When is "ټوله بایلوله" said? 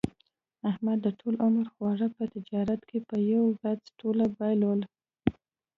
3.99-4.87